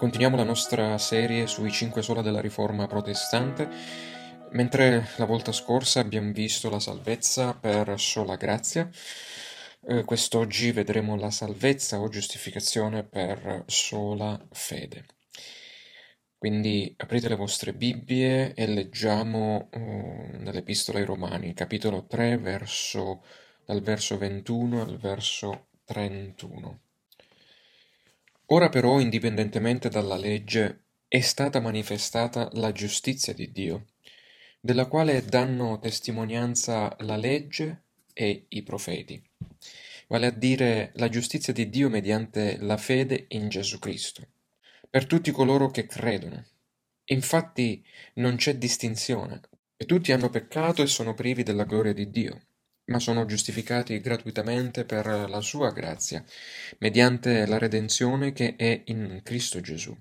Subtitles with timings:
[0.00, 3.68] Continuiamo la nostra serie sui cinque sola della Riforma protestante.
[4.52, 8.88] Mentre la volta scorsa abbiamo visto la salvezza per sola grazia,
[9.88, 15.04] eh, quest'oggi vedremo la salvezza o giustificazione per sola fede.
[16.38, 19.78] Quindi aprite le vostre Bibbie e leggiamo uh,
[20.38, 23.22] nell'Epistola ai Romani, capitolo 3, verso,
[23.66, 26.80] dal verso 21 al verso 31.
[28.52, 33.86] Ora però, indipendentemente dalla legge, è stata manifestata la giustizia di Dio,
[34.60, 39.22] della quale danno testimonianza la legge e i profeti,
[40.08, 44.26] vale a dire la giustizia di Dio mediante la fede in Gesù Cristo,
[44.88, 46.44] per tutti coloro che credono.
[47.04, 49.42] Infatti non c'è distinzione,
[49.76, 52.46] e tutti hanno peccato e sono privi della gloria di Dio
[52.90, 56.24] ma sono giustificati gratuitamente per la sua grazia,
[56.78, 59.96] mediante la redenzione che è in Cristo Gesù.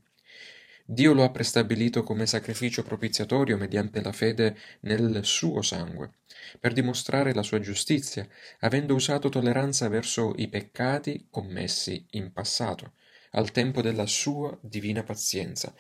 [0.86, 6.14] Dio lo ha prestabilito come sacrificio propiziatorio mediante la fede nel suo sangue,
[6.60, 8.28] per dimostrare la sua giustizia,
[8.62, 12.94] avendo usato tolleranza verso i peccati commessi in passato,
[13.32, 15.76] al tempo della sua divina pazienza,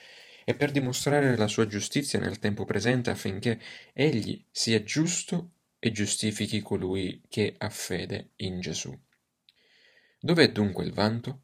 [0.45, 3.59] e per dimostrare la sua giustizia nel tempo presente affinché
[3.93, 8.97] egli sia giusto e giustifichi colui che ha fede in Gesù.
[10.19, 11.41] Dov'è dunque il vanto?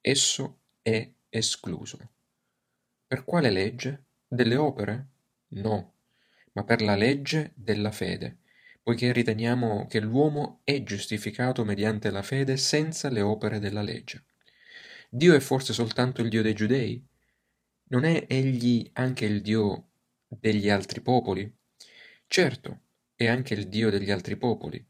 [0.00, 2.10] Esso è escluso.
[3.06, 4.04] Per quale legge?
[4.28, 5.08] Delle opere?
[5.48, 5.94] No,
[6.52, 8.38] ma per la legge della fede,
[8.82, 14.24] poiché riteniamo che l'uomo è giustificato mediante la fede senza le opere della legge.
[15.10, 17.04] Dio è forse soltanto il Dio dei giudei?
[17.88, 19.88] Non è egli anche il Dio
[20.26, 21.54] degli altri popoli?
[22.26, 22.80] Certo,
[23.14, 24.84] è anche il Dio degli altri popoli,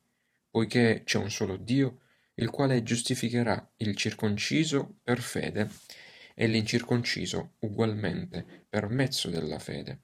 [0.51, 2.01] poiché c'è un solo Dio,
[2.35, 5.69] il quale giustificherà il circonciso per fede
[6.35, 10.03] e l'incirconciso ugualmente per mezzo della fede.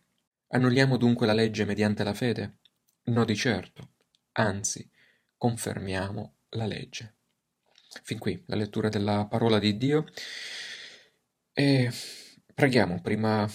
[0.49, 2.59] Annulliamo dunque la legge mediante la fede?
[3.05, 3.95] No di certo,
[4.33, 4.91] anzi,
[5.37, 7.17] confermiamo la legge.
[8.03, 10.05] Fin qui la lettura della parola di Dio
[11.53, 11.91] e
[12.55, 13.51] preghiamo prima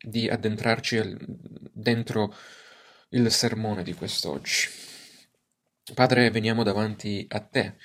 [0.00, 1.16] di addentrarci
[1.72, 2.34] dentro
[3.12, 4.68] il sermone di quest'oggi.
[5.94, 7.76] Padre, veniamo davanti a te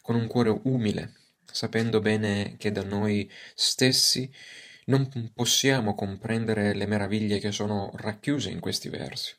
[0.00, 1.12] con un cuore umile,
[1.44, 4.32] sapendo bene che da noi stessi
[4.86, 9.34] non possiamo comprendere le meraviglie che sono racchiuse in questi versi.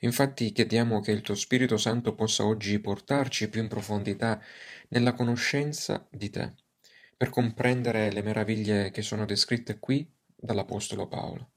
[0.00, 4.40] Infatti chiediamo che il tuo Spirito Santo possa oggi portarci più in profondità
[4.90, 6.54] nella conoscenza di te,
[7.16, 11.50] per comprendere le meraviglie che sono descritte qui dall'Apostolo Paolo.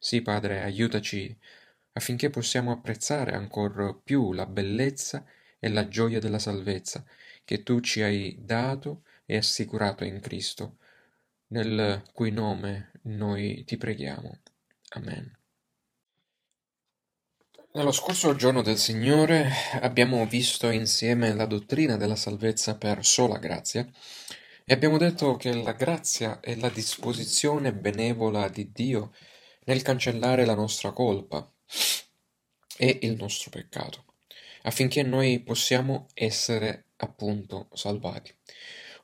[0.00, 1.36] Sì, Padre, aiutaci
[1.92, 5.24] affinché possiamo apprezzare ancor più la bellezza
[5.58, 7.04] e la gioia della salvezza
[7.44, 10.78] che tu ci hai dato e assicurato in Cristo,
[11.48, 14.40] nel cui nome noi ti preghiamo.
[14.90, 15.36] Amen.
[17.74, 19.50] Nello scorso giorno del Signore
[19.80, 23.88] abbiamo visto insieme la dottrina della salvezza per sola grazia
[24.64, 29.12] e abbiamo detto che la grazia è la disposizione benevola di Dio
[29.64, 31.51] nel cancellare la nostra colpa,
[32.76, 34.04] e il nostro peccato,
[34.62, 38.34] affinché noi possiamo essere appunto salvati.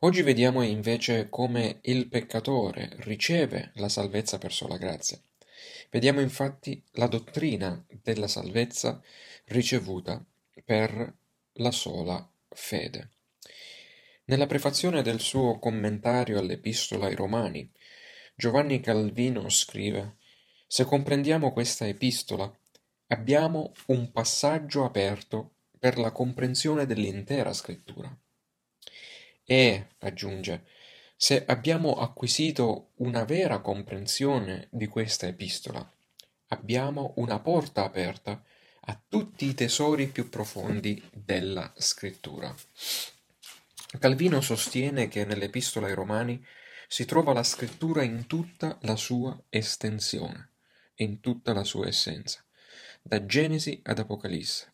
[0.01, 5.21] Oggi vediamo invece come il peccatore riceve la salvezza per sola grazia.
[5.91, 9.03] Vediamo infatti la dottrina della salvezza
[9.47, 10.25] ricevuta
[10.65, 11.17] per
[11.55, 13.11] la sola fede.
[14.27, 17.69] Nella prefazione del suo commentario all'Epistola ai Romani,
[18.37, 20.18] Giovanni Calvino scrive
[20.69, 22.53] Se comprendiamo questa epistola,
[23.11, 28.15] Abbiamo un passaggio aperto per la comprensione dell'intera scrittura.
[29.45, 30.67] E, aggiunge,
[31.17, 35.91] se abbiamo acquisito una vera comprensione di questa epistola,
[36.49, 38.45] abbiamo una porta aperta
[38.81, 42.55] a tutti i tesori più profondi della scrittura.
[43.99, 46.45] Calvino sostiene che nell'epistola ai Romani
[46.87, 50.51] si trova la scrittura in tutta la sua estensione,
[50.99, 52.43] in tutta la sua essenza
[53.03, 54.73] da Genesi ad Apocalisse,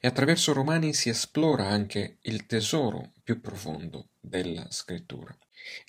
[0.00, 5.36] e attraverso Romani si esplora anche il tesoro più profondo della scrittura.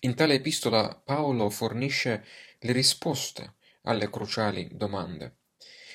[0.01, 2.25] In tale epistola Paolo fornisce
[2.60, 5.38] le risposte alle cruciali domande.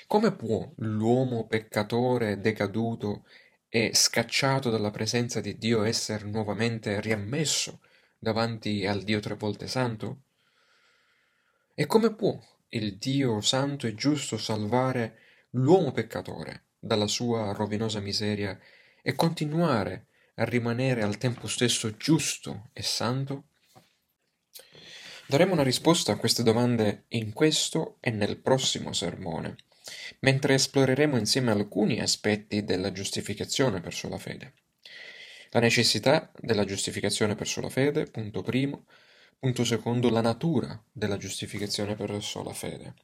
[0.06, 3.24] Come può l'uomo peccatore decaduto
[3.68, 7.80] e scacciato dalla presenza di Dio essere nuovamente riammesso
[8.18, 10.22] davanti al Dio tre volte santo?
[11.74, 12.38] E come può
[12.70, 15.18] il Dio santo e giusto salvare
[15.50, 18.58] l'uomo peccatore dalla sua rovinosa miseria
[19.02, 20.06] e continuare
[20.36, 23.44] a rimanere al tempo stesso giusto e santo?
[25.26, 29.56] Daremo una risposta a queste domande in questo e nel prossimo sermone,
[30.20, 34.54] mentre esploreremo insieme alcuni aspetti della giustificazione per sola fede.
[35.50, 38.86] La necessità della giustificazione per sola fede, punto primo.
[39.40, 42.94] Punto secondo, la natura della giustificazione per sola fede.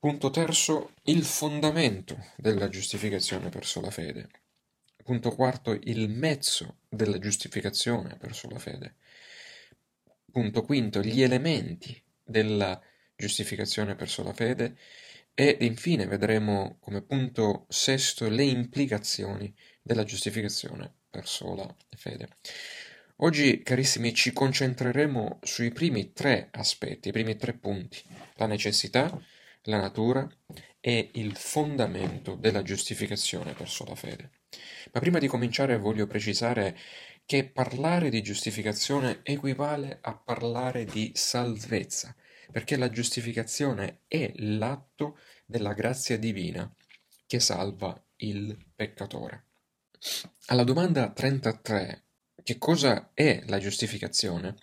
[0.00, 4.28] Punto terzo, il fondamento della giustificazione per sola fede.
[5.04, 8.96] Punto quarto, il mezzo della giustificazione per sola fede.
[10.28, 12.82] Punto quinto, gli elementi della
[13.14, 14.76] giustificazione per sola fede
[15.34, 22.38] e infine vedremo come punto sesto le implicazioni della giustificazione per sola fede.
[23.22, 28.02] Oggi, carissimi, ci concentreremo sui primi tre aspetti, i primi tre punti,
[28.36, 29.14] la necessità,
[29.64, 30.26] la natura
[30.80, 34.30] e il fondamento della giustificazione per sola fede.
[34.92, 36.78] Ma prima di cominciare voglio precisare
[37.26, 42.16] che parlare di giustificazione equivale a parlare di salvezza,
[42.50, 46.74] perché la giustificazione è l'atto della grazia divina
[47.26, 49.44] che salva il peccatore.
[50.46, 52.04] Alla domanda 33,
[52.42, 54.56] che cosa è la giustificazione?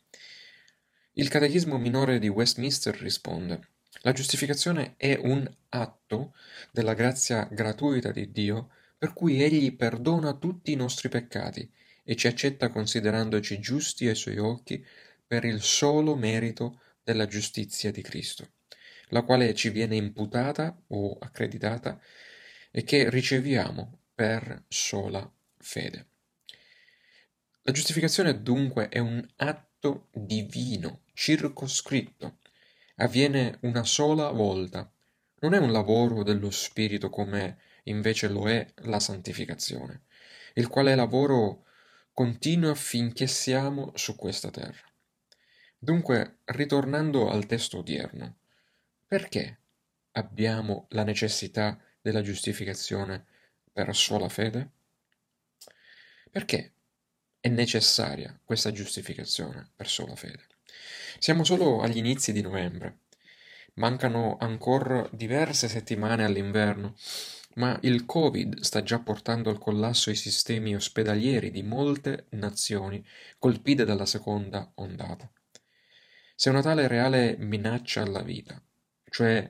[1.14, 3.70] Il Catechismo minore di Westminster risponde,
[4.02, 6.36] la giustificazione è un atto
[6.72, 11.70] della grazia gratuita di Dio per cui Egli perdona tutti i nostri peccati
[12.04, 14.86] e ci accetta considerandoci giusti ai suoi occhi
[15.26, 18.52] per il solo merito della giustizia di Cristo,
[19.10, 22.00] la quale ci viene imputata o accreditata
[22.72, 26.08] e che riceviamo per sola fede.
[27.68, 32.38] La giustificazione dunque è un atto divino, circoscritto,
[32.96, 34.90] avviene una sola volta,
[35.40, 40.04] non è un lavoro dello Spirito come invece lo è la santificazione,
[40.54, 41.66] il quale lavoro
[42.14, 44.90] continua finché siamo su questa terra.
[45.78, 48.38] Dunque, ritornando al testo odierno,
[49.06, 49.60] perché
[50.12, 53.26] abbiamo la necessità della giustificazione
[53.74, 54.70] per sola fede?
[56.32, 56.72] Perché
[57.40, 60.48] è necessaria questa giustificazione per sola fede?
[61.20, 63.00] Siamo solo agli inizi di novembre.
[63.76, 66.96] Mancano ancora diverse settimane all'inverno
[67.58, 73.04] ma il Covid sta già portando al collasso i sistemi ospedalieri di molte nazioni
[73.38, 75.30] colpite dalla seconda ondata.
[76.36, 78.62] Se una tale reale minaccia alla vita,
[79.10, 79.50] cioè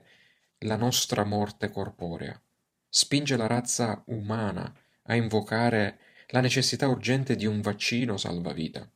[0.60, 2.40] la nostra morte corporea,
[2.88, 5.98] spinge la razza umana a invocare
[6.28, 8.90] la necessità urgente di un vaccino salvavita,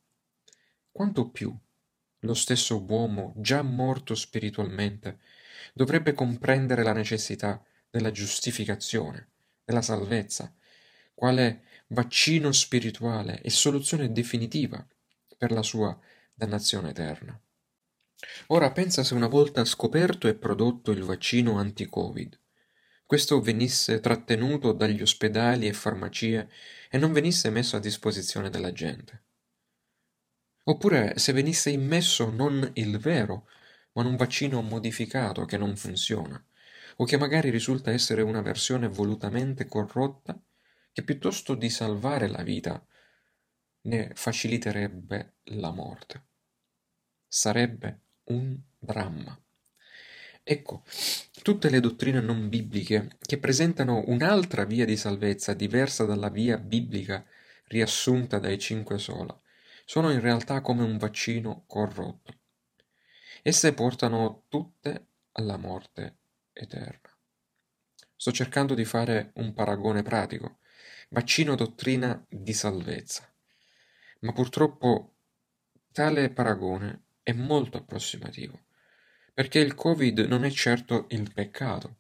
[0.91, 1.57] quanto più
[2.25, 5.19] lo stesso uomo già morto spiritualmente
[5.73, 9.31] dovrebbe comprendere la necessità della giustificazione,
[9.65, 10.55] della salvezza,
[11.15, 14.87] quale vaccino spirituale e soluzione definitiva
[15.37, 15.99] per la sua
[16.35, 17.39] dannazione eterna.
[18.49, 22.39] Ora pensa se una volta scoperto e prodotto il vaccino anti-Covid,
[23.13, 26.49] questo venisse trattenuto dagli ospedali e farmacie
[26.89, 29.25] e non venisse messo a disposizione della gente.
[30.65, 33.49] Oppure se venisse immesso non il vero,
[33.93, 36.43] ma un vaccino modificato che non funziona,
[36.97, 40.43] o che magari risulta essere una versione volutamente corrotta,
[40.91, 42.83] che piuttosto di salvare la vita
[43.83, 46.29] ne faciliterebbe la morte.
[47.29, 49.39] Sarebbe un dramma.
[50.45, 50.83] Ecco,
[51.43, 57.25] tutte le dottrine non bibliche che presentano un'altra via di salvezza diversa dalla via biblica
[57.67, 59.41] riassunta dai cinque sola,
[59.85, 62.41] sono in realtà come un vaccino corrotto.
[63.43, 66.19] Esse portano tutte alla morte
[66.53, 67.17] eterna.
[68.17, 70.59] Sto cercando di fare un paragone pratico,
[71.11, 73.33] vaccino dottrina di salvezza,
[74.21, 75.15] ma purtroppo
[75.93, 78.65] tale paragone è molto approssimativo,
[79.33, 81.97] perché il Covid non è certo il peccato,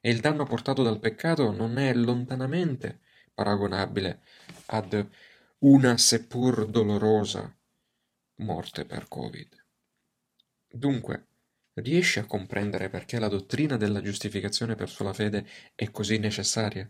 [0.00, 3.00] e il danno portato dal peccato non è lontanamente
[3.32, 4.20] paragonabile
[4.66, 5.06] ad
[5.58, 7.54] una seppur dolorosa
[8.36, 9.64] morte per Covid.
[10.68, 11.26] Dunque,
[11.76, 16.88] Riesci a comprendere perché la dottrina della giustificazione per sola fede è così necessaria?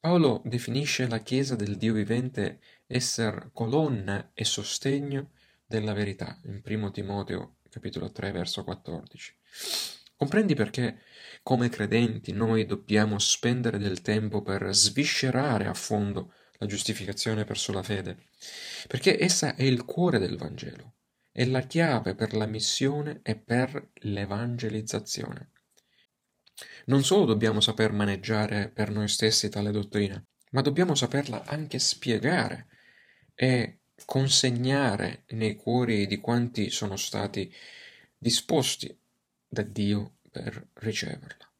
[0.00, 2.58] Paolo definisce la Chiesa del Dio vivente
[2.88, 5.30] essere colonna e sostegno
[5.64, 9.36] della verità in 1 Timoteo capitolo 3 verso 14.
[10.16, 11.00] Comprendi perché
[11.42, 17.82] come credenti noi dobbiamo spendere del tempo per sviscerare a fondo la giustificazione per sola
[17.82, 18.28] fede?
[18.86, 20.94] Perché essa è il cuore del Vangelo
[21.32, 25.50] è la chiave per la missione e per l'evangelizzazione.
[26.84, 32.68] Non solo dobbiamo saper maneggiare per noi stessi tale dottrina, ma dobbiamo saperla anche spiegare
[33.34, 37.52] e consegnare nei cuori di quanti sono stati
[38.16, 38.96] disposti
[39.46, 41.52] da Dio per riceverla.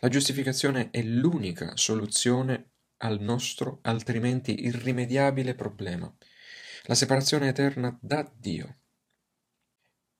[0.00, 6.14] La giustificazione è l'unica soluzione al nostro altrimenti irrimediabile problema,
[6.84, 8.78] la separazione eterna da Dio.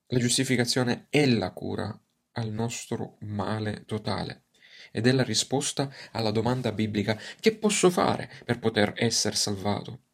[0.06, 1.98] La giustificazione è la cura
[2.32, 4.46] al nostro male totale
[4.92, 10.05] ed è la risposta alla domanda biblica che posso fare per poter essere salvato?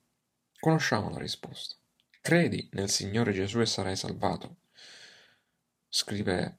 [0.63, 1.75] Conosciamo la risposta.
[2.21, 4.59] Credi nel Signore Gesù e sarai salvato.
[5.89, 6.59] Scrive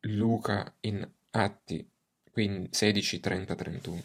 [0.00, 1.86] Luca in Atti
[2.32, 4.00] 16, 30, 31.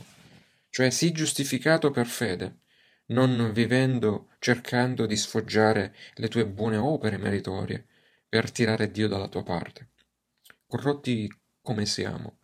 [0.69, 2.57] Cioè sii giustificato per fede,
[3.05, 7.85] non vivendo cercando di sfoggiare le tue buone opere meritorie
[8.27, 9.91] per tirare Dio dalla tua parte.
[10.67, 12.39] Corrotti come siamo,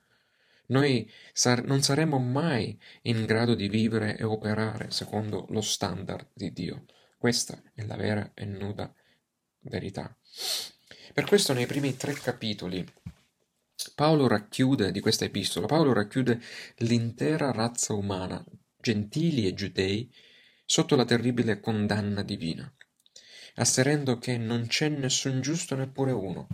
[0.68, 6.52] noi sar- non saremo mai in grado di vivere e operare secondo lo standard di
[6.52, 6.86] Dio.
[7.18, 8.94] Questa è la vera e nuda
[9.62, 10.16] verità.
[11.14, 12.86] Per questo nei primi tre capitoli
[13.96, 16.42] Paolo racchiude di questa epistola, Paolo racchiude
[16.78, 18.44] l'intera razza umana,
[18.80, 20.12] gentili e giudei,
[20.66, 22.72] sotto la terribile condanna divina,
[23.56, 26.48] asserendo che non c'è nessun giusto neppure uno,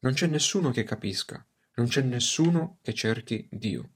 [0.00, 3.94] non c'è nessuno che capisca, non c'è nessuno che cerchi Dio.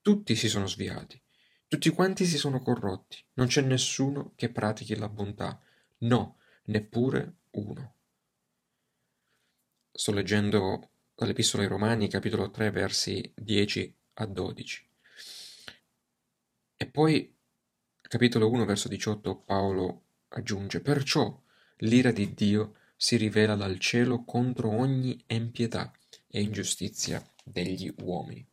[0.00, 1.20] Tutti si sono sviati,
[1.68, 5.60] tutti quanti si sono corrotti, non c'è nessuno che pratichi la bontà,
[5.98, 7.94] no, neppure uno.
[9.90, 14.88] Sto leggendo dall'Epistola ai Romani, capitolo 3, versi 10 a 12.
[16.76, 17.34] E poi,
[18.00, 21.40] capitolo 1, verso 18, Paolo aggiunge, perciò
[21.78, 25.92] l'ira di Dio si rivela dal cielo contro ogni empietà
[26.32, 28.44] e ingiustizia degli uomini.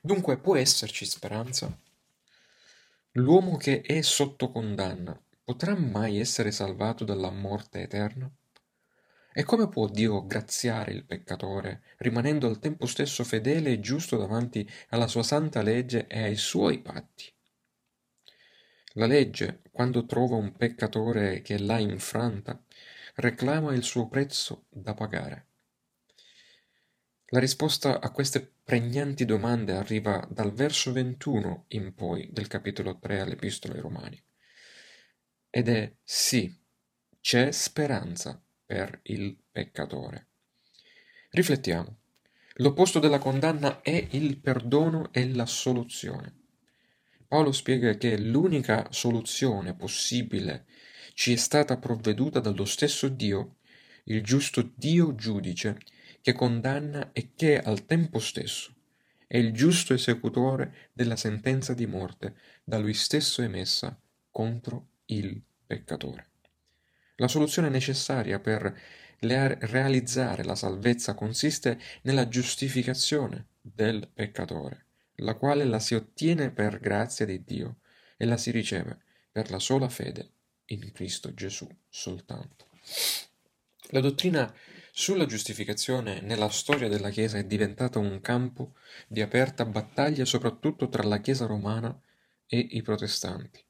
[0.00, 1.78] Dunque può esserci speranza?
[3.12, 8.28] L'uomo che è sotto condanna potrà mai essere salvato dalla morte eterna?
[9.32, 14.68] E come può Dio graziare il peccatore, rimanendo al tempo stesso fedele e giusto davanti
[14.88, 17.32] alla sua santa legge e ai suoi patti?
[18.94, 22.62] La legge, quando trova un peccatore che l'ha infranta,
[23.14, 25.51] reclama il suo prezzo da pagare.
[27.34, 33.20] La risposta a queste pregnanti domande arriva dal verso 21 in poi del capitolo 3
[33.20, 34.22] all'Epistola ai Romani.
[35.48, 36.54] Ed è sì,
[37.22, 40.28] c'è speranza per il peccatore.
[41.30, 42.00] Riflettiamo.
[42.56, 46.36] L'opposto della condanna è il perdono e la soluzione.
[47.26, 50.66] Paolo spiega che l'unica soluzione possibile
[51.14, 53.56] ci è stata provveduta dallo stesso Dio,
[54.04, 55.78] il giusto Dio giudice,
[56.22, 58.72] che condanna e che al tempo stesso
[59.26, 63.98] è il giusto esecutore della sentenza di morte da lui stesso emessa
[64.30, 66.28] contro il peccatore.
[67.16, 68.78] La soluzione necessaria per
[69.20, 74.86] realizzare la salvezza consiste nella giustificazione del peccatore,
[75.16, 77.78] la quale la si ottiene per grazia di Dio
[78.16, 78.98] e la si riceve
[79.30, 80.30] per la sola fede
[80.66, 82.66] in Cristo Gesù soltanto.
[83.90, 84.52] La dottrina
[84.94, 88.74] sulla giustificazione nella storia della Chiesa è diventata un campo
[89.08, 91.98] di aperta battaglia soprattutto tra la Chiesa romana
[92.46, 93.64] e i protestanti.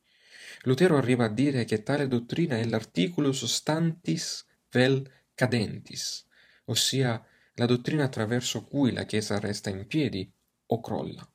[0.62, 6.26] Lutero arriva a dire che tale dottrina è l'articulus stantis vel cadentis,
[6.64, 7.24] ossia
[7.54, 10.28] la dottrina attraverso cui la Chiesa resta in piedi
[10.66, 11.26] o crolla.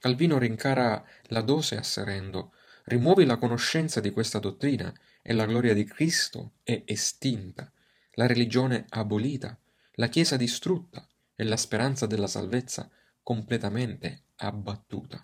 [0.00, 2.52] Calvino rincara la dose asserendo
[2.86, 7.72] rimuovi la conoscenza di questa dottrina e la gloria di Cristo è estinta
[8.12, 9.58] la religione abolita,
[9.92, 12.90] la Chiesa distrutta e la speranza della salvezza
[13.22, 15.22] completamente abbattuta.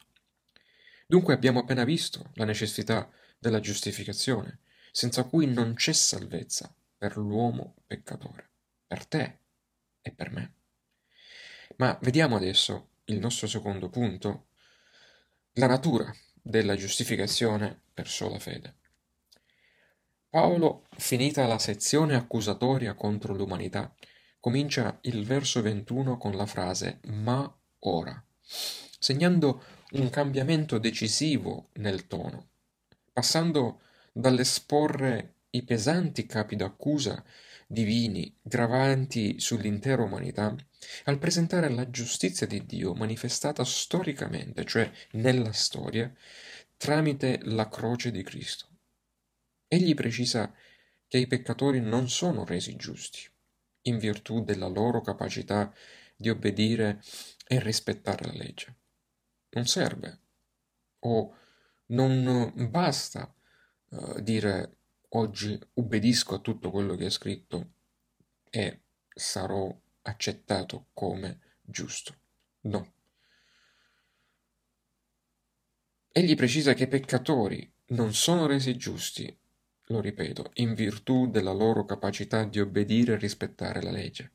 [1.06, 4.60] Dunque abbiamo appena visto la necessità della giustificazione,
[4.92, 8.50] senza cui non c'è salvezza per l'uomo peccatore,
[8.86, 9.38] per te
[10.02, 10.54] e per me.
[11.76, 14.48] Ma vediamo adesso il nostro secondo punto,
[15.52, 18.76] la natura della giustificazione per sola fede.
[20.30, 23.94] Paolo, finita la sezione accusatoria contro l'umanità,
[24.38, 28.22] comincia il verso 21 con la frase ma ora,
[28.98, 32.50] segnando un cambiamento decisivo nel tono,
[33.10, 33.80] passando
[34.12, 37.24] dall'esporre i pesanti capi d'accusa
[37.66, 40.54] divini gravanti sull'intera umanità,
[41.04, 46.12] al presentare la giustizia di Dio manifestata storicamente, cioè nella storia,
[46.76, 48.66] tramite la croce di Cristo.
[49.68, 50.50] Egli precisa
[51.06, 53.20] che i peccatori non sono resi giusti,
[53.82, 55.72] in virtù della loro capacità
[56.16, 57.02] di obbedire
[57.46, 58.76] e rispettare la legge.
[59.50, 60.20] Non serve
[61.00, 61.36] o
[61.86, 63.32] non basta
[63.90, 64.76] uh, dire
[65.10, 67.72] oggi ubbidisco a tutto quello che è scritto
[68.50, 72.16] e sarò accettato come giusto.
[72.62, 72.92] No.
[76.10, 79.38] Egli precisa che i peccatori non sono resi giusti,
[79.88, 84.32] lo ripeto, in virtù della loro capacità di obbedire e rispettare la legge,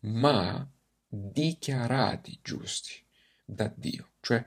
[0.00, 0.68] ma
[1.06, 3.04] dichiarati giusti
[3.44, 4.12] da Dio.
[4.20, 4.44] Cioè,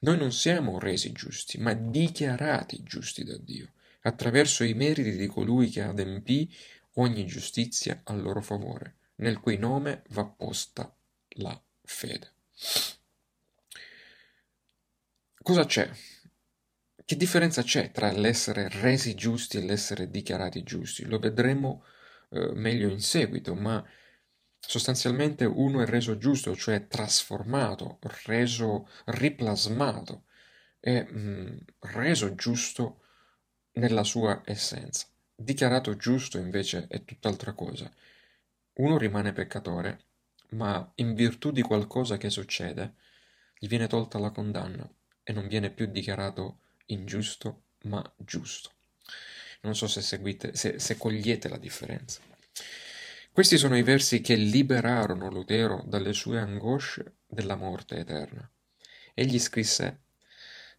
[0.00, 3.72] noi non siamo resi giusti, ma dichiarati giusti da Dio,
[4.02, 6.52] attraverso i meriti di colui che adempì
[6.94, 10.94] ogni giustizia a loro favore, nel cui nome va posta
[11.36, 12.32] la fede.
[15.42, 15.90] Cosa c'è?
[17.06, 21.04] Che differenza c'è tra l'essere resi giusti e l'essere dichiarati giusti?
[21.04, 21.84] Lo vedremo
[22.30, 23.84] eh, meglio in seguito, ma
[24.58, 30.24] sostanzialmente uno è reso giusto, cioè trasformato, reso riplasmato,
[30.80, 33.02] è mh, mm, reso giusto
[33.72, 35.06] nella sua essenza.
[35.34, 37.92] Dichiarato giusto invece è tutt'altra cosa.
[38.76, 40.04] Uno rimane peccatore,
[40.52, 42.94] ma in virtù di qualcosa che succede,
[43.58, 44.90] gli viene tolta la condanna
[45.22, 48.70] e non viene più dichiarato ingiusto, ma giusto.
[49.62, 52.20] Non so se seguite, se, se cogliete la differenza.
[53.32, 58.48] Questi sono i versi che liberarono Lutero dalle sue angosce della morte eterna.
[59.12, 60.02] Egli scrisse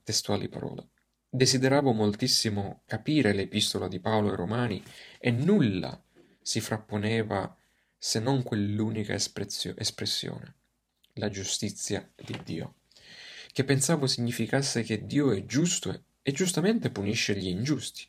[0.03, 0.89] testuali parole.
[1.27, 4.83] Desideravo moltissimo capire l'epistola di Paolo ai Romani
[5.19, 6.01] e nulla
[6.41, 7.57] si frapponeva
[7.97, 10.55] se non quell'unica espressione,
[11.13, 12.75] la giustizia di Dio,
[13.55, 18.05] che pensavo significasse che Dio è giusto e giustamente punisce gli ingiusti.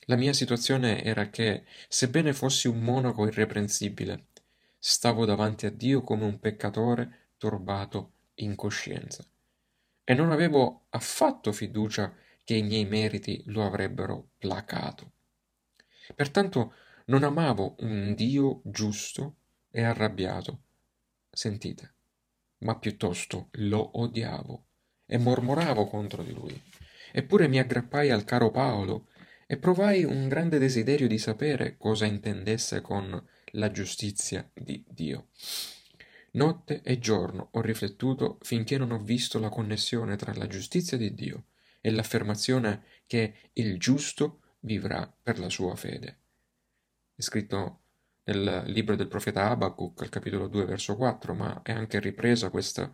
[0.00, 4.26] La mia situazione era che, sebbene fossi un monaco irreprensibile,
[4.78, 9.24] stavo davanti a Dio come un peccatore turbato in coscienza
[10.04, 12.14] e non avevo affatto fiducia
[12.44, 15.12] che i miei meriti lo avrebbero placato.
[16.14, 16.74] Pertanto
[17.06, 19.36] non amavo un Dio giusto
[19.70, 20.60] e arrabbiato,
[21.30, 21.94] sentite,
[22.60, 24.66] ma piuttosto lo odiavo
[25.06, 26.62] e mormoravo contro di lui.
[27.12, 29.08] Eppure mi aggrappai al caro Paolo
[29.46, 33.20] e provai un grande desiderio di sapere cosa intendesse con
[33.52, 35.28] la giustizia di Dio.
[36.32, 41.12] Notte e giorno ho riflettuto finché non ho visto la connessione tra la giustizia di
[41.12, 41.44] Dio
[41.80, 46.18] è l'affermazione che il giusto vivrà per la sua fede.
[47.14, 47.79] È scritto
[48.32, 52.90] nel libro del profeta Abacuc, al capitolo 2, verso 4, ma è anche ripresa questa,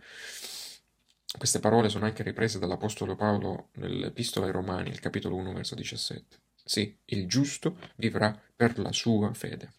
[1.37, 6.39] queste parole sono anche riprese dall'Apostolo Paolo nell'Epistola ai Romani, il capitolo 1, verso 17.
[6.65, 9.73] Sì, il giusto vivrà per la sua fede.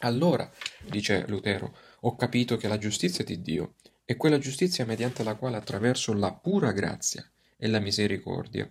[0.00, 0.50] Allora,
[0.88, 3.74] dice Lutero, ho capito che la giustizia di Dio
[4.04, 8.70] è quella giustizia mediante la quale attraverso la pura grazia e la misericordia.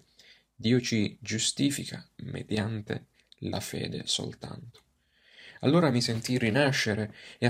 [0.56, 3.08] Dio ci giustifica mediante
[3.42, 4.86] la fede soltanto.
[5.62, 7.46] Allora mi sentii rinascere e,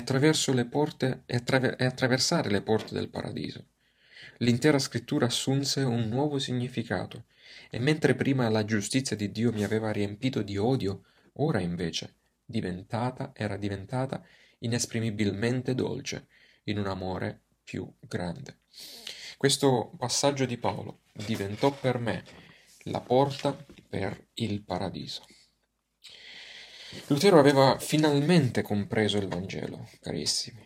[0.54, 3.65] le porte, e, attraver- e attraversare le porte del paradiso.
[4.38, 7.26] L'intera scrittura assunse un nuovo significato,
[7.70, 12.15] e mentre prima la giustizia di Dio mi aveva riempito di odio, ora invece
[12.46, 14.24] diventata, era diventata
[14.60, 16.28] inesprimibilmente dolce,
[16.65, 18.60] in un amore più grande.
[19.38, 22.24] Questo passaggio di Paolo diventò per me
[22.84, 23.56] la porta
[23.88, 25.26] per il paradiso.
[27.08, 30.65] Lutero aveva finalmente compreso il Vangelo, carissimi,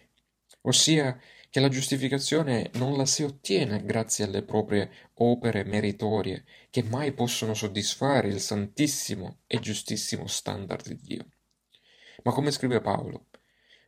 [0.62, 7.12] ossia che la giustificazione non la si ottiene grazie alle proprie opere meritorie che mai
[7.12, 11.26] possono soddisfare il santissimo e giustissimo standard di Dio.
[12.24, 13.26] Ma come scrive Paolo,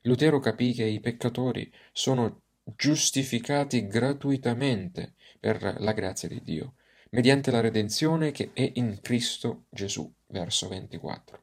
[0.02, 6.76] Lutero capì che i peccatori sono giustificati gratuitamente per la grazia di Dio,
[7.12, 11.43] mediante la redenzione che è in Cristo Gesù, verso 24,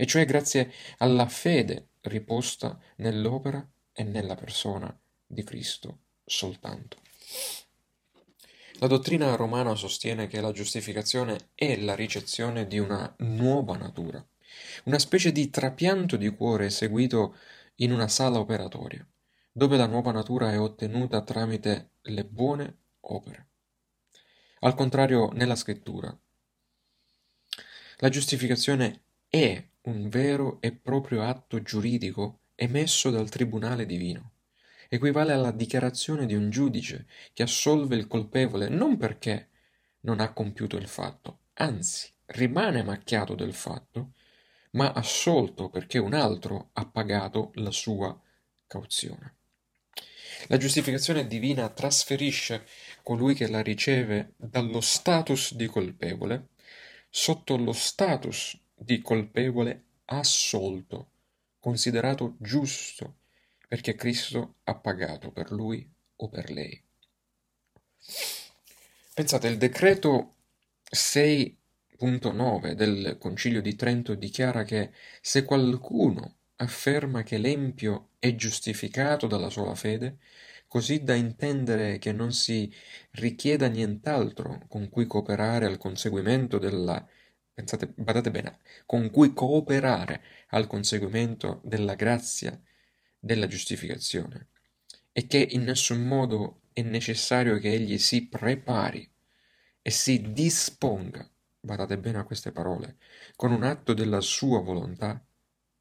[0.00, 6.98] e cioè grazie alla fede riposta nell'opera e nella persona di Cristo soltanto.
[8.74, 14.24] La dottrina romana sostiene che la giustificazione è la ricezione di una nuova natura,
[14.84, 17.36] una specie di trapianto di cuore eseguito
[17.76, 19.04] in una sala operatoria
[19.50, 23.48] dove la nuova natura è ottenuta tramite le buone opere.
[24.60, 26.16] Al contrario, nella scrittura,
[27.96, 34.32] la giustificazione è un vero e proprio atto giuridico emesso dal tribunale divino.
[34.88, 39.48] Equivale alla dichiarazione di un giudice che assolve il colpevole non perché
[40.00, 44.12] non ha compiuto il fatto, anzi rimane macchiato del fatto,
[44.72, 48.18] ma assolto perché un altro ha pagato la sua
[48.66, 49.36] cauzione.
[50.48, 52.66] La giustificazione divina trasferisce
[53.02, 56.48] colui che la riceve dallo status di colpevole
[57.08, 61.10] sotto lo status di colpevole assolto,
[61.58, 63.16] considerato giusto,
[63.66, 65.86] perché Cristo ha pagato per lui
[66.16, 66.82] o per lei.
[69.12, 70.36] Pensate, il decreto
[70.90, 79.50] 6.9 del Concilio di Trento dichiara che se qualcuno afferma che l'empio è giustificato dalla
[79.50, 80.18] sola fede,
[80.66, 82.72] così da intendere che non si
[83.12, 87.06] richieda nient'altro con cui cooperare al conseguimento della
[87.58, 92.56] pensate, badate bene, con cui cooperare al conseguimento della grazia
[93.18, 94.50] della giustificazione,
[95.10, 99.10] e che in nessun modo è necessario che egli si prepari
[99.82, 102.98] e si disponga, badate bene a queste parole,
[103.34, 105.20] con un atto della sua volontà,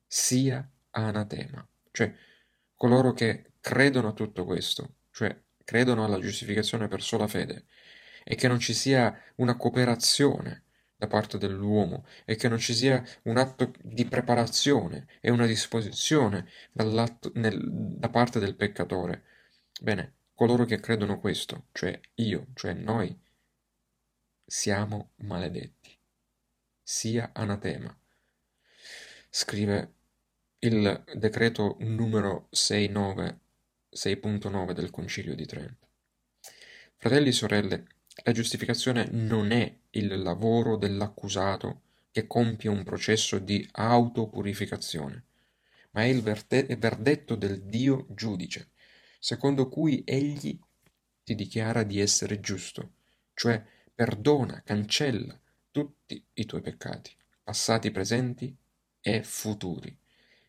[0.07, 2.11] sia anatema, cioè
[2.73, 7.65] coloro che credono a tutto questo, cioè credono alla giustificazione per sola fede,
[8.23, 10.63] e che non ci sia una cooperazione
[10.97, 16.49] da parte dell'uomo e che non ci sia un atto di preparazione e una disposizione
[17.33, 19.23] nel, da parte del peccatore.
[19.79, 23.15] Bene, coloro che credono questo, cioè io, cioè noi,
[24.43, 25.95] siamo maledetti.
[26.81, 27.95] Sia anatema.
[29.29, 29.93] Scrive
[30.59, 33.39] il decreto numero 69,
[33.91, 35.87] 6.9 del Concilio di Trento.
[36.95, 37.85] Fratelli e sorelle,
[38.23, 45.23] la giustificazione non è il lavoro dell'accusato che compie un processo di autopurificazione,
[45.91, 48.71] ma è il verdetto del Dio giudice,
[49.19, 50.59] secondo cui egli
[51.23, 52.93] ti dichiara di essere giusto,
[53.33, 55.39] cioè perdona, cancella
[55.71, 57.11] tutti i tuoi peccati,
[57.43, 58.55] passati, presenti
[58.99, 59.95] e futuri,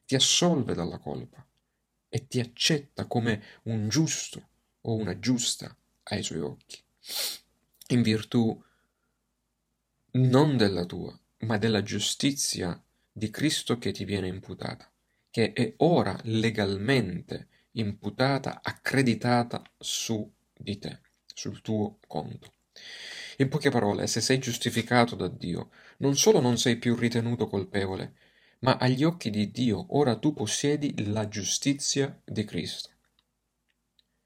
[0.06, 1.44] ti assolve dalla colpa
[2.08, 4.48] e ti accetta come un giusto
[4.80, 6.82] o una giusta ai suoi occhi
[7.88, 8.62] in virtù
[10.12, 14.90] non della tua, ma della giustizia di Cristo che ti viene imputata,
[15.30, 22.52] che è ora legalmente imputata, accreditata su di te, sul tuo conto.
[23.38, 28.14] In poche parole, se sei giustificato da Dio, non solo non sei più ritenuto colpevole,
[28.60, 32.90] ma agli occhi di Dio ora tu possiedi la giustizia di Cristo.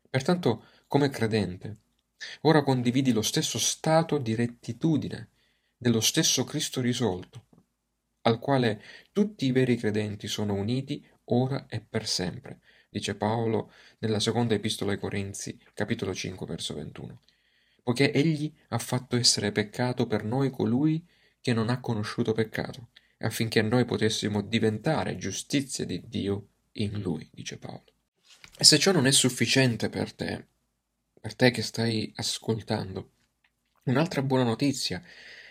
[0.09, 1.77] Pertanto, come credente,
[2.43, 5.31] Ora condividi lo stesso stato di rettitudine
[5.77, 7.47] dello stesso Cristo risolto,
[8.23, 8.83] al quale
[9.13, 14.93] tutti i veri credenti sono uniti ora e per sempre, dice Paolo nella seconda epistola
[14.93, 17.21] ai Corinzi, capitolo 5, verso 21.
[17.83, 21.05] Poiché egli ha fatto essere peccato per noi colui
[21.41, 27.59] che non ha conosciuto peccato, affinché noi potessimo diventare giustizia di Dio in lui, dice
[27.59, 27.85] Paolo.
[28.57, 30.47] E se ciò non è sufficiente per te,
[31.23, 33.11] per te che stai ascoltando.
[33.85, 35.01] Un'altra buona notizia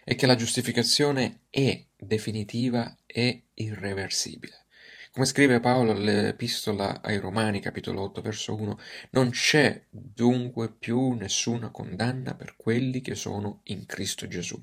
[0.03, 4.65] è che la giustificazione è definitiva e irreversibile.
[5.13, 8.79] Come scrive Paolo nell'epistola ai Romani, capitolo 8, verso 1,
[9.11, 14.61] non c'è dunque più nessuna condanna per quelli che sono in Cristo Gesù.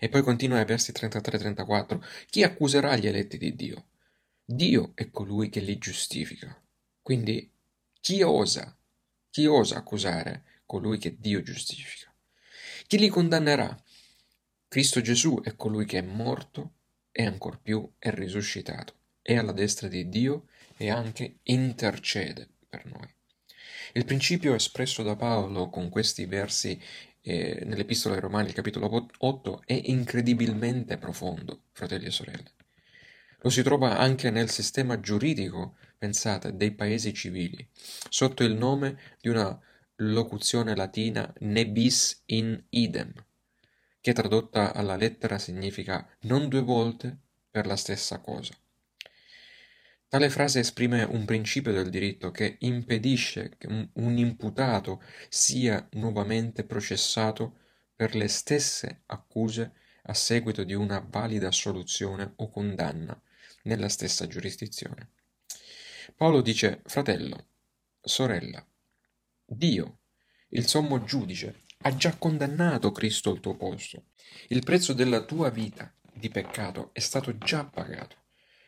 [0.00, 3.86] E poi continua ai versi 33-34, chi accuserà gli eletti di Dio?
[4.44, 6.60] Dio è colui che li giustifica.
[7.00, 7.48] Quindi
[8.00, 8.76] chi osa
[9.30, 12.12] chi osa accusare colui che Dio giustifica?
[12.86, 13.80] Chi li condannerà?
[14.68, 16.74] Cristo Gesù è colui che è morto
[17.12, 23.08] e ancor più è risuscitato, è alla destra di Dio e anche intercede per noi.
[23.92, 26.80] Il principio espresso da Paolo con questi versi
[27.22, 32.52] eh, nell'Epistola ai Romani, capitolo 8, è incredibilmente profondo, fratelli e sorelle.
[33.40, 37.68] Lo si trova anche nel sistema giuridico, pensate, dei paesi civili,
[38.08, 39.60] sotto il nome di una
[39.96, 43.12] locuzione latina ne bis in idem,
[44.00, 47.14] che tradotta alla lettera significa non due volte
[47.50, 48.54] per la stessa cosa.
[50.08, 57.58] Tale frase esprime un principio del diritto che impedisce che un imputato sia nuovamente processato
[57.94, 59.72] per le stesse accuse
[60.04, 63.20] a seguito di una valida assoluzione o condanna
[63.64, 65.10] nella stessa giurisdizione.
[66.20, 67.46] Paolo dice, fratello,
[67.98, 68.62] sorella,
[69.42, 70.00] Dio,
[70.50, 74.08] il sommo giudice, ha già condannato Cristo al tuo posto.
[74.48, 78.16] Il prezzo della tua vita di peccato è stato già pagato.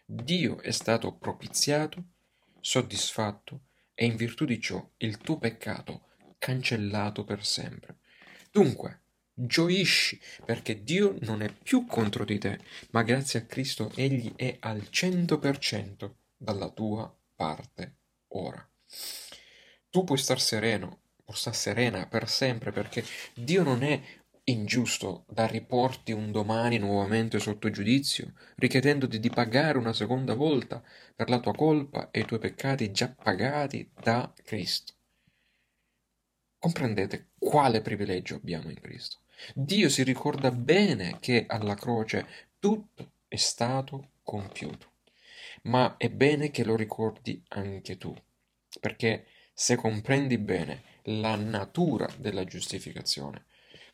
[0.07, 2.03] Dio è stato propiziato,
[2.59, 6.07] soddisfatto e in virtù di ciò il tuo peccato
[6.39, 7.99] cancellato per sempre.
[8.51, 9.03] Dunque,
[9.35, 12.61] Gioisci perché Dio non è più contro di te,
[12.93, 17.97] ma grazie a Cristo Egli è al cento per cento dalla tua parte
[18.35, 18.65] ora.
[19.91, 24.01] Tu puoi star sereno, puoi star serena per sempre perché Dio non è
[24.45, 30.81] ingiusto da riporti un domani nuovamente sotto giudizio, richiedendoti di pagare una seconda volta
[31.17, 34.93] per la tua colpa e i tuoi peccati già pagati da Cristo.
[36.59, 39.19] Comprendete quale privilegio abbiamo in Cristo.
[39.53, 42.25] Dio si ricorda bene che alla croce
[42.61, 44.92] tutto è stato compiuto,
[45.63, 48.15] ma è bene che lo ricordi anche tu,
[48.81, 53.45] perché se comprendi bene la natura della giustificazione,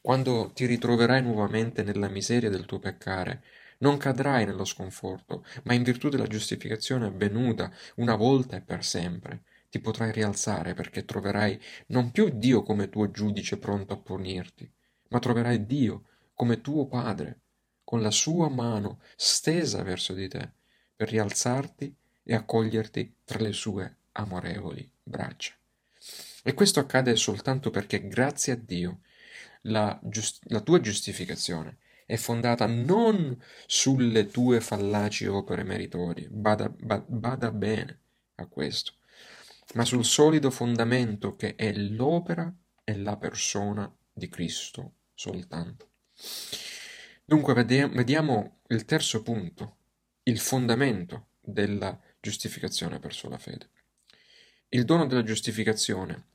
[0.01, 3.43] quando ti ritroverai nuovamente nella miseria del tuo peccare,
[3.79, 9.43] non cadrai nello sconforto, ma in virtù della giustificazione avvenuta una volta e per sempre,
[9.71, 14.71] ti potrai rialzare perché troverai non più Dio come tuo giudice pronto a punirti,
[15.09, 17.41] ma troverai Dio come tuo Padre,
[17.85, 20.53] con la sua mano stesa verso di te,
[20.99, 25.55] per rialzarti e accoglierti tra le sue amorevoli braccia.
[26.43, 29.03] E questo accade soltanto perché grazie a Dio
[29.63, 37.05] la, giust- la tua giustificazione è fondata non sulle tue fallaci opere meritorie, bada, bada,
[37.07, 38.01] bada bene
[38.35, 38.95] a questo,
[39.75, 45.91] ma sul solido fondamento che è l'opera e la persona di Cristo soltanto.
[47.25, 49.77] Dunque vediamo il terzo punto,
[50.29, 53.71] il fondamento della giustificazione per sola fede.
[54.69, 56.27] Il dono della giustificazione,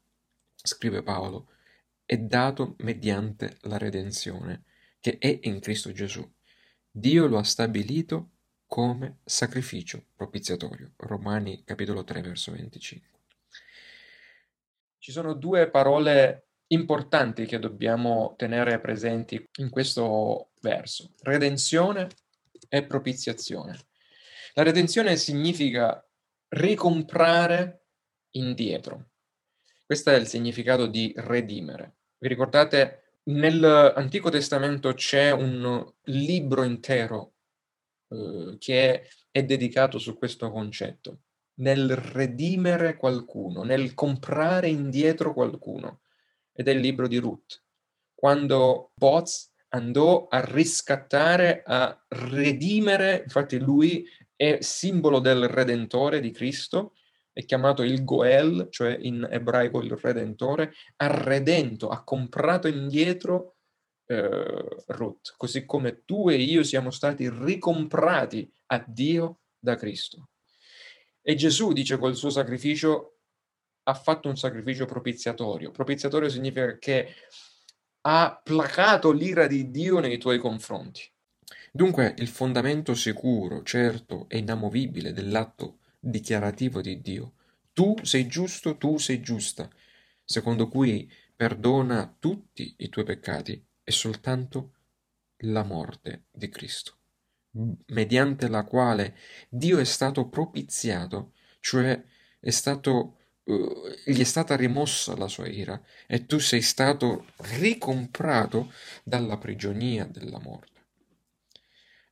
[0.56, 1.52] scrive Paolo,
[2.04, 4.64] è dato mediante la redenzione
[5.00, 6.28] che è in Cristo Gesù.
[6.90, 8.32] Dio lo ha stabilito
[8.66, 10.94] come sacrificio propiziatorio.
[10.98, 13.10] Romani capitolo 3 verso 25.
[14.98, 22.08] Ci sono due parole importanti che dobbiamo tenere presenti in questo verso, redenzione
[22.74, 23.78] e propiziazione.
[24.56, 26.04] La redenzione significa
[26.50, 27.86] ricomprare
[28.32, 29.12] indietro.
[29.86, 31.98] Questo è il significato di redimere.
[32.18, 37.36] Vi ricordate, nell'Antico Testamento c'è un libro intero
[38.10, 41.20] eh, che è dedicato su questo concetto,
[41.60, 46.02] nel redimere qualcuno, nel comprare indietro qualcuno
[46.52, 47.62] ed è il libro di Ruth.
[48.16, 54.06] Quando Boz andò a riscattare, a redimere, infatti lui
[54.36, 56.94] è simbolo del Redentore di Cristo,
[57.32, 63.56] è chiamato il Goel, cioè in ebraico il Redentore, ha redento, ha comprato indietro
[64.06, 70.30] eh, Ruth, così come tu e io siamo stati ricomprati a Dio da Cristo.
[71.22, 73.18] E Gesù dice col suo sacrificio
[73.84, 75.72] ha fatto un sacrificio propiziatorio.
[75.72, 77.16] Propiziatorio significa che
[78.06, 81.10] ha placato l'ira di Dio nei tuoi confronti.
[81.72, 87.34] Dunque il fondamento sicuro, certo e inamovibile dell'atto dichiarativo di Dio,
[87.72, 89.70] tu sei giusto, tu sei giusta,
[90.24, 94.74] secondo cui perdona tutti i tuoi peccati, è soltanto
[95.46, 96.98] la morte di Cristo,
[97.88, 99.18] mediante la quale
[99.50, 102.04] Dio è stato propiziato, cioè
[102.40, 107.26] è stato gli è stata rimossa la sua ira e tu sei stato
[107.58, 108.72] ricomprato
[109.04, 110.72] dalla prigionia della morte.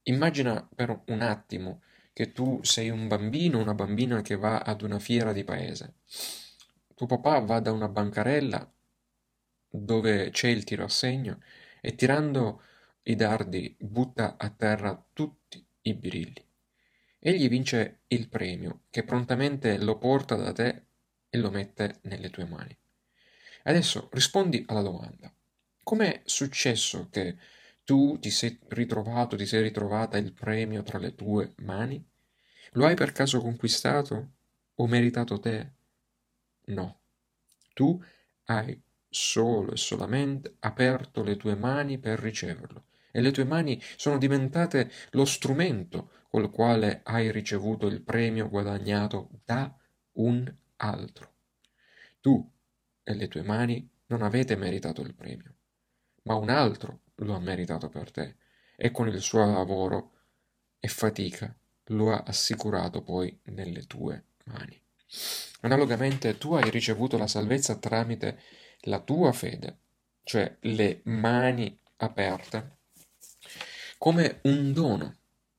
[0.04, 5.00] Immagina per un attimo che tu sei un bambino, una bambina che va ad una
[5.00, 5.96] fiera di paese.
[6.94, 8.70] Tuo papà va da una bancarella
[9.70, 11.40] dove c'è il tiro a segno
[11.80, 12.62] e tirando
[13.04, 16.46] i dardi butta a terra tutti i birilli.
[17.20, 20.86] Egli vince il premio che prontamente lo porta da te
[21.32, 22.78] e lo mette nelle tue mani.
[23.64, 25.34] Adesso rispondi alla domanda.
[25.82, 27.38] Com'è successo che
[27.84, 32.06] tu ti sei ritrovato, ti sei ritrovata il premio tra le tue mani?
[32.74, 34.32] Lo hai per caso conquistato
[34.76, 35.72] o meritato te?
[36.66, 37.00] No.
[37.74, 38.04] Tu
[38.46, 44.18] hai solo e solamente aperto le tue mani per riceverlo e le tue mani sono
[44.18, 49.74] diventate lo strumento col quale hai ricevuto il premio guadagnato da
[50.14, 51.34] un altro.
[52.20, 52.52] Tu
[53.04, 55.56] e le tue mani non avete meritato il premio,
[56.24, 58.36] ma un altro lo ha meritato per te
[58.76, 60.12] e con il suo lavoro
[60.80, 64.80] e fatica lo ha assicurato poi nelle tue mani.
[65.62, 68.40] Analogamente tu hai ricevuto la salvezza tramite
[68.86, 69.78] la tua fede,
[70.24, 72.78] cioè le mani aperte,
[73.98, 75.18] come un dono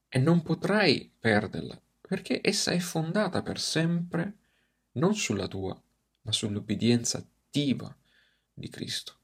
[0.08, 4.40] e non potrai perderla perché essa è fondata per sempre
[4.92, 5.80] non sulla tua,
[6.22, 7.94] ma sull'obbedienza attiva
[8.52, 9.16] di Cristo,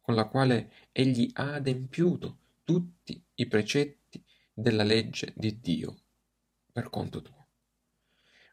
[0.00, 4.22] con la quale egli ha adempiuto tutti i precetti
[4.52, 6.00] della legge di Dio
[6.72, 7.46] per conto tuo.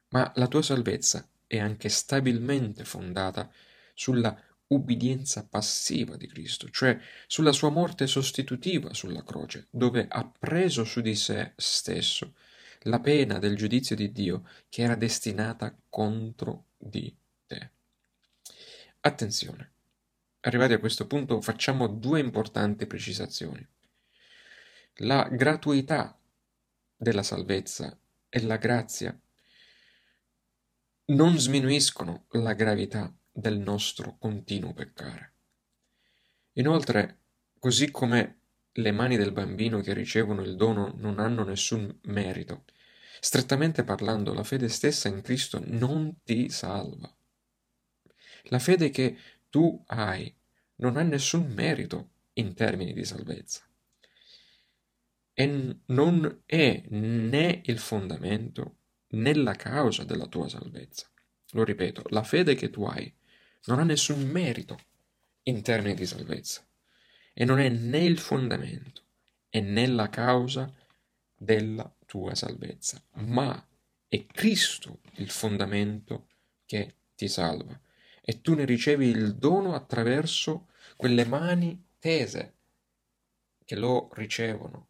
[0.10, 3.52] Ma la tua salvezza è anche stabilmente fondata
[3.94, 10.84] sulla ubbidienza passiva di Cristo, cioè sulla sua morte sostitutiva sulla croce, dove ha preso
[10.84, 12.36] su di sé stesso
[12.84, 17.14] la pena del giudizio di Dio che era destinata contro di
[17.46, 17.72] te.
[19.02, 19.72] Attenzione,
[20.42, 23.66] arrivati a questo punto facciamo due importanti precisazioni.
[25.02, 26.18] La gratuità
[26.96, 29.18] della salvezza e la grazia
[31.06, 35.34] non sminuiscono la gravità del nostro continuo peccare.
[36.54, 37.20] Inoltre,
[37.58, 38.39] così come
[38.82, 42.64] le mani del bambino che ricevono il dono non hanno nessun merito,
[43.20, 47.14] strettamente parlando, la fede stessa in Cristo non ti salva.
[48.44, 49.18] La fede che
[49.50, 50.34] tu hai
[50.76, 53.64] non ha nessun merito in termini di salvezza
[55.34, 58.78] e non è né il fondamento
[59.10, 61.10] né la causa della tua salvezza.
[61.52, 63.14] Lo ripeto, la fede che tu hai
[63.66, 64.78] non ha nessun merito
[65.44, 66.69] in termini di salvezza
[67.40, 69.02] e non è né il fondamento
[69.50, 70.70] e né la causa
[71.34, 73.66] della tua salvezza, ma
[74.10, 76.28] è Cristo il fondamento
[76.66, 77.80] che ti salva.
[78.20, 82.56] E tu ne ricevi il dono attraverso quelle mani tese
[83.64, 84.90] che lo ricevono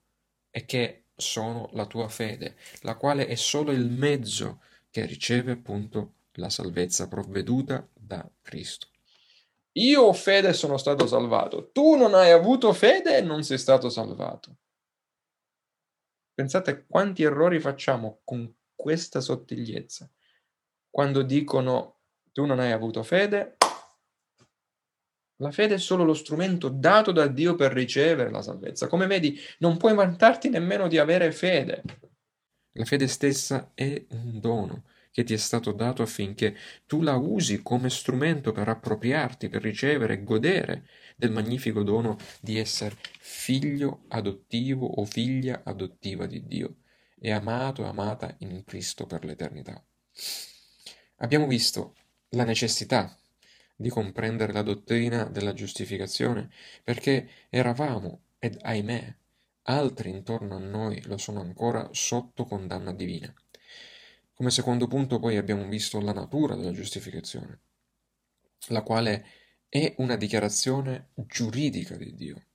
[0.49, 6.15] e che sono la tua fede, la quale è solo il mezzo che riceve appunto
[6.33, 8.87] la salvezza provveduta da Cristo.
[9.73, 11.69] Io ho fede e sono stato salvato.
[11.71, 14.57] Tu non hai avuto fede e non sei stato salvato.
[16.33, 20.09] Pensate quanti errori facciamo con questa sottigliezza.
[20.89, 21.99] Quando dicono
[22.31, 23.57] tu non hai avuto fede,
[25.41, 28.87] la fede è solo lo strumento dato da Dio per ricevere la salvezza.
[28.87, 31.83] Come vedi, non puoi vantarti nemmeno di avere fede.
[32.73, 37.61] La fede stessa è un dono che ti è stato dato affinché tu la usi
[37.61, 44.85] come strumento per appropriarti, per ricevere e godere del magnifico dono di essere figlio adottivo
[44.85, 46.75] o figlia adottiva di Dio
[47.19, 49.83] e amato e amata in Cristo per l'eternità.
[51.17, 51.95] Abbiamo visto
[52.29, 53.13] la necessità
[53.75, 56.49] di comprendere la dottrina della giustificazione,
[56.83, 59.15] perché eravamo, ed ahimè,
[59.63, 63.33] altri intorno a noi lo sono ancora sotto condanna divina.
[64.39, 67.59] Come secondo punto poi abbiamo visto la natura della giustificazione,
[68.67, 69.25] la quale
[69.67, 72.45] è una dichiarazione giuridica di Dio.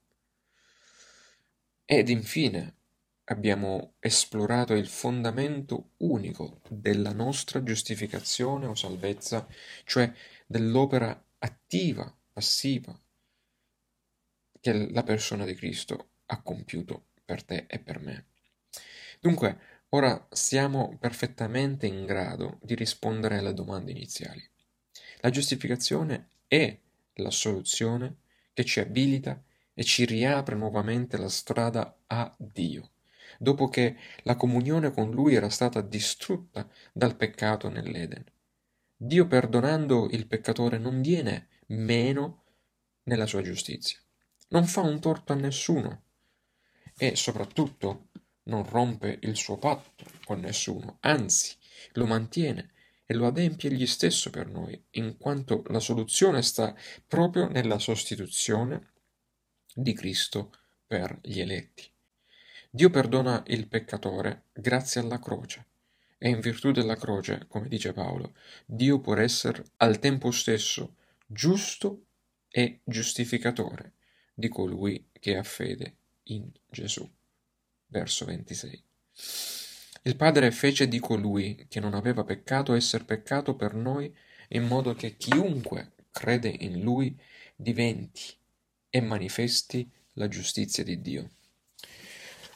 [1.85, 2.77] Ed infine
[3.25, 9.47] abbiamo esplorato il fondamento unico della nostra giustificazione o salvezza,
[9.83, 10.11] cioè
[10.47, 12.99] dell'opera attiva, passiva,
[14.59, 18.25] che la persona di Cristo ha compiuto per te e per me.
[19.19, 24.45] Dunque, ora siamo perfettamente in grado di rispondere alle domande iniziali.
[25.21, 26.77] La giustificazione è
[27.13, 28.17] la soluzione
[28.51, 29.41] che ci abilita
[29.73, 32.91] e ci riapre nuovamente la strada a Dio,
[33.39, 38.25] dopo che la comunione con Lui era stata distrutta dal peccato nell'Eden.
[38.97, 42.43] Dio perdonando il peccatore non viene meno
[43.03, 43.97] nella sua giustizia,
[44.49, 46.01] non fa un torto a nessuno
[46.97, 48.04] e soprattutto
[48.45, 51.55] non rompe il suo patto con nessuno, anzi
[51.93, 52.71] lo mantiene
[53.05, 56.75] e lo adempie egli stesso per noi, in quanto la soluzione sta
[57.07, 58.93] proprio nella sostituzione
[59.73, 60.51] di Cristo
[60.87, 61.89] per gli eletti.
[62.69, 65.65] Dio perdona il peccatore grazie alla croce
[66.17, 68.33] e in virtù della croce, come dice Paolo,
[68.65, 72.05] Dio può essere al tempo stesso giusto
[72.49, 73.93] e giustificatore
[74.33, 77.09] di colui che ha fede in Gesù.
[77.87, 78.83] Verso 26.
[80.03, 84.15] Il Padre fece di colui che non aveva peccato esser peccato per noi,
[84.49, 87.17] in modo che chiunque crede in lui
[87.55, 88.35] diventi
[88.89, 91.29] e manifesti la giustizia di Dio.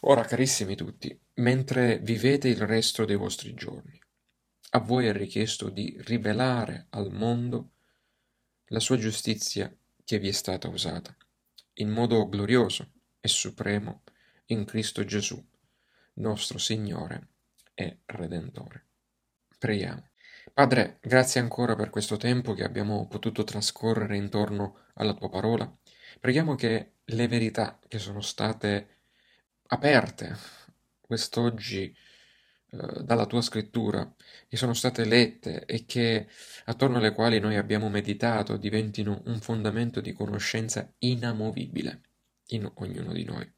[0.01, 3.99] Ora, carissimi tutti, mentre vivete il resto dei vostri giorni,
[4.71, 7.71] a voi è richiesto di rivelare al mondo
[8.67, 9.75] la sua giustizia
[10.05, 11.15] che vi è stata usata,
[11.73, 14.03] in modo glorioso e supremo
[14.51, 15.43] in Cristo Gesù,
[16.15, 17.27] nostro Signore
[17.73, 18.85] e Redentore.
[19.57, 20.09] Preghiamo.
[20.53, 25.71] Padre, grazie ancora per questo tempo che abbiamo potuto trascorrere intorno alla tua parola.
[26.19, 28.97] Preghiamo che le verità che sono state
[29.67, 30.35] aperte
[30.99, 31.95] quest'oggi
[32.71, 34.11] eh, dalla tua scrittura,
[34.47, 36.27] che sono state lette e che
[36.65, 42.01] attorno alle quali noi abbiamo meditato diventino un fondamento di conoscenza inamovibile
[42.47, 43.53] in ognuno di noi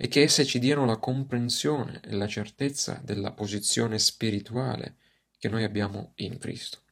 [0.00, 4.96] e che esse ci diano la comprensione e la certezza della posizione spirituale
[5.36, 6.82] che noi abbiamo in Cristo.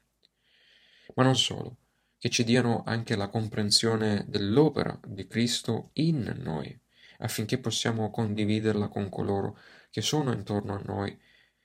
[1.14, 1.76] Ma non solo,
[2.18, 6.76] che ci diano anche la comprensione dell'opera di Cristo in noi,
[7.18, 9.56] affinché possiamo condividerla con coloro
[9.88, 11.16] che sono intorno a noi,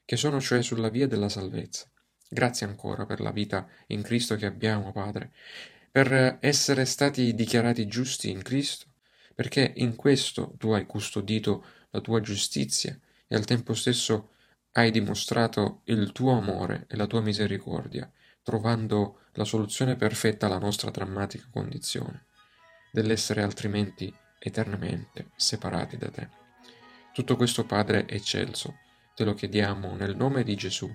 [0.06, 1.90] che sono cioè sulla via della salvezza.
[2.30, 5.34] Grazie ancora per la vita in Cristo che abbiamo, Padre,
[5.92, 8.91] per essere stati dichiarati giusti in Cristo,
[9.34, 14.32] perché in questo tu hai custodito la tua giustizia e al tempo stesso
[14.74, 18.10] hai dimostrato il tuo amore e la tua misericordia,
[18.44, 22.26] trovando la soluzione perfetta alla nostra drammatica condizione,
[22.92, 26.30] dell'essere altrimenti eternamente separati da te.
[27.14, 28.78] Tutto questo Padre eccelso,
[29.16, 30.90] te lo chiediamo nel nome di Gesù,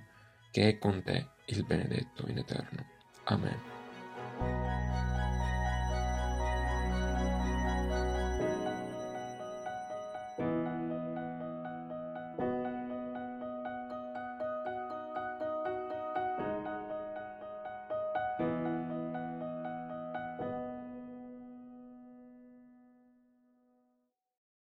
[0.51, 2.87] che è con te il benedetto in eterno.
[3.24, 4.86] Amen.